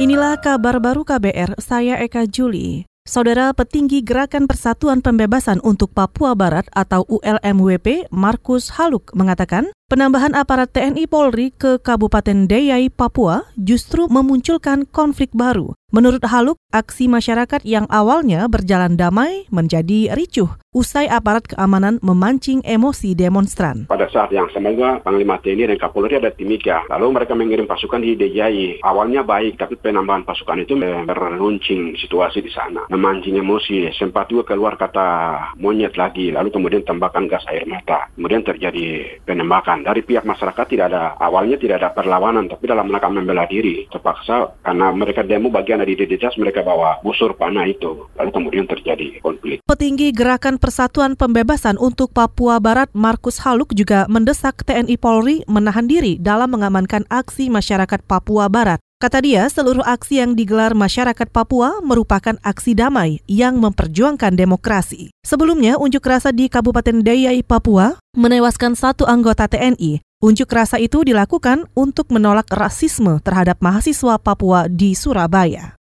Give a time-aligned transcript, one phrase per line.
[0.00, 2.88] Inilah kabar baru KBR, saya Eka Juli.
[3.04, 10.70] Saudara petinggi Gerakan Persatuan Pembebasan untuk Papua Barat atau ULMWP, Markus Haluk, mengatakan penambahan aparat
[10.70, 15.74] TNI Polri ke Kabupaten Deyai, Papua justru memunculkan konflik baru.
[15.90, 23.18] Menurut Haluk, aksi masyarakat yang awalnya berjalan damai menjadi ricuh usai aparat keamanan memancing emosi
[23.18, 23.90] demonstran.
[23.90, 26.86] Pada saat yang sama juga Panglima TNI dan Kapolri ada timika.
[26.94, 28.86] Lalu mereka mengirim pasukan di DJI.
[28.86, 32.86] Awalnya baik, tapi penambahan pasukan itu meruncing situasi di sana.
[32.86, 36.30] Memancing emosi, sempat juga keluar kata monyet lagi.
[36.30, 38.06] Lalu kemudian tambahkan gas air mata.
[38.14, 39.79] Kemudian terjadi penembakan.
[39.80, 43.88] Dari pihak masyarakat tidak ada, awalnya tidak ada perlawanan, tapi dalam rangka membela diri.
[43.88, 48.08] Terpaksa karena mereka demo bagian dari identitas mereka bawa busur panah itu.
[48.18, 49.62] Lalu kemudian terjadi konflik.
[49.64, 56.20] Petinggi Gerakan Persatuan Pembebasan untuk Papua Barat Markus Haluk juga mendesak TNI Polri menahan diri
[56.20, 58.82] dalam mengamankan aksi masyarakat Papua Barat.
[59.00, 65.08] Kata dia, seluruh aksi yang digelar masyarakat Papua merupakan aksi damai yang memperjuangkan demokrasi.
[65.24, 70.04] Sebelumnya, unjuk rasa di Kabupaten Dayai, Papua, menewaskan satu anggota TNI.
[70.20, 75.80] Unjuk rasa itu dilakukan untuk menolak rasisme terhadap mahasiswa Papua di Surabaya.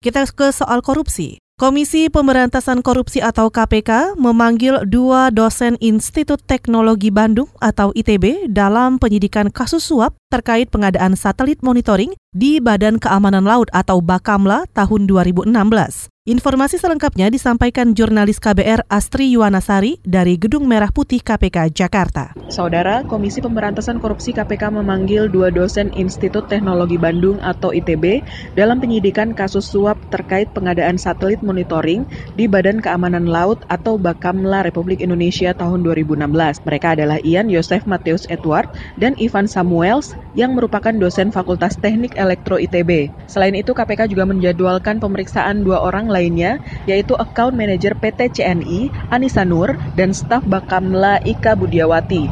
[0.00, 1.36] Kita ke soal korupsi.
[1.54, 9.54] Komisi Pemberantasan Korupsi atau KPK memanggil dua dosen Institut Teknologi Bandung atau ITB dalam penyidikan
[9.54, 16.10] kasus suap terkait pengadaan satelit monitoring di Badan Keamanan Laut atau Bakamla tahun 2016.
[16.24, 22.32] Informasi selengkapnya disampaikan jurnalis KBR Astri Yuwanasari dari Gedung Merah Putih KPK Jakarta.
[22.48, 28.24] Saudara, Komisi Pemberantasan Korupsi KPK memanggil dua dosen Institut Teknologi Bandung atau ITB
[28.56, 32.08] dalam penyidikan kasus suap terkait pengadaan satelit monitoring
[32.40, 36.24] di Badan Keamanan Laut atau Bakamla Republik Indonesia tahun 2016.
[36.64, 42.56] Mereka adalah Ian Yosef Mateus Edward dan Ivan Samuels yang merupakan dosen Fakultas Teknik Elektro
[42.56, 43.12] ITB.
[43.28, 46.56] Selain itu, KPK juga menjadwalkan pemeriksaan dua orang lainnya,
[46.88, 52.26] yaitu Account Manager PT CNI, Anissa Nur, dan staf Bakamla Ika Budiawati.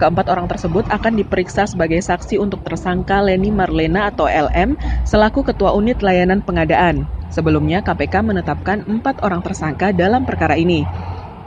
[0.00, 5.76] Keempat orang tersebut akan diperiksa sebagai saksi untuk tersangka Leni Marlena atau LM selaku Ketua
[5.76, 7.04] Unit Layanan Pengadaan.
[7.28, 10.88] Sebelumnya, KPK menetapkan empat orang tersangka dalam perkara ini.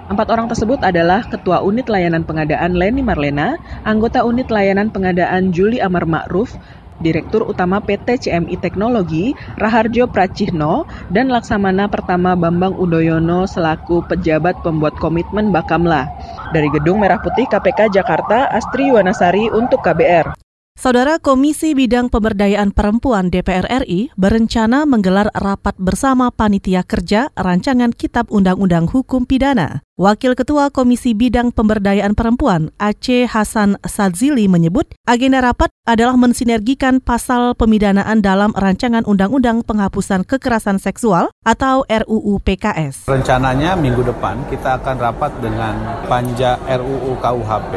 [0.03, 5.81] Empat orang tersebut adalah Ketua Unit Layanan Pengadaan Leni Marlena, anggota Unit Layanan Pengadaan Juli
[5.81, 6.53] Amar Ma'ruf,
[7.01, 14.99] Direktur Utama PT CMI Teknologi, Raharjo Pracihno, dan Laksamana Pertama Bambang Udoyono selaku pejabat pembuat
[14.99, 16.05] komitmen Bakamla.
[16.51, 20.42] Dari Gedung Merah Putih KPK Jakarta, Astri Wanasari untuk KBR.
[20.73, 28.33] Saudara Komisi Bidang Pemberdayaan Perempuan DPR RI berencana menggelar rapat bersama Panitia Kerja Rancangan Kitab
[28.33, 29.85] Undang-Undang Hukum Pidana.
[29.93, 37.53] Wakil Ketua Komisi Bidang Pemberdayaan Perempuan Aceh Hasan Sadzili menyebut agenda rapat adalah mensinergikan pasal
[37.53, 43.05] pemidanaan dalam Rancangan Undang-Undang Penghapusan Kekerasan Seksual atau RUU PKS.
[43.05, 47.73] Rencananya minggu depan kita akan rapat dengan Panja RUU KUHP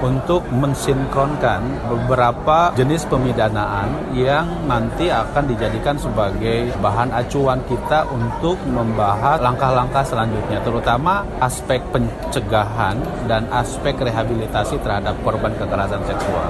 [0.00, 9.42] untuk mensinkronkan beberapa jenis pemidanaan yang nanti akan dijadikan sebagai bahan acuan kita untuk membahas
[9.42, 16.48] langkah-langkah selanjutnya, terutama aspek pencegahan dan aspek rehabilitasi terhadap korban kekerasan seksual.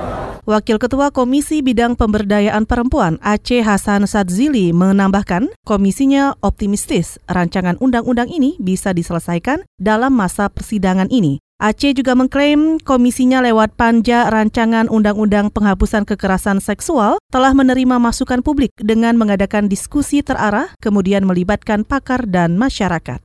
[0.48, 8.56] Wakil Ketua Komisi Bidang Pemberdayaan Perempuan Aceh Hasan Sadzili menambahkan, komisinya optimistis rancangan undang-undang ini
[8.56, 11.44] bisa diselesaikan dalam masa persidangan ini.
[11.58, 18.70] Aceh juga mengklaim komisinya lewat panja rancangan undang-undang penghapusan kekerasan seksual telah menerima masukan publik
[18.78, 23.18] dengan mengadakan diskusi terarah kemudian melibatkan pakar dan masyarakat.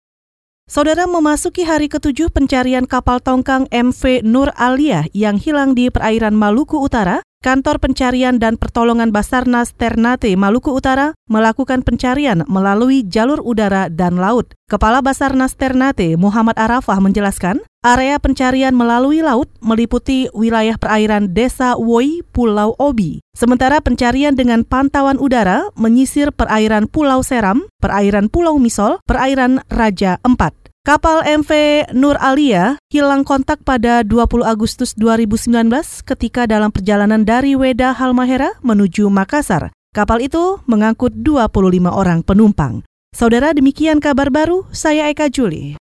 [0.65, 6.81] Saudara memasuki hari ketujuh pencarian kapal tongkang MV Nur Alia yang hilang di perairan Maluku
[6.81, 14.15] Utara, Kantor Pencarian dan Pertolongan Basarnas Ternate Maluku Utara melakukan pencarian melalui jalur udara dan
[14.15, 14.55] laut.
[14.71, 22.23] Kepala Basarnas Ternate Muhammad Arafah menjelaskan, area pencarian melalui laut meliputi wilayah perairan Desa Woi,
[22.31, 23.19] Pulau Obi.
[23.35, 30.62] Sementara pencarian dengan pantauan udara menyisir perairan Pulau Seram, perairan Pulau Misol, perairan Raja Empat.
[30.83, 31.51] Kapal MV
[31.95, 35.71] Nur Alia hilang kontak pada 20 Agustus 2019
[36.03, 39.71] ketika dalam perjalanan dari Weda Halmahera menuju Makassar.
[39.95, 42.83] Kapal itu mengangkut 25 orang penumpang.
[43.15, 45.79] Saudara demikian kabar baru, saya Eka Juli.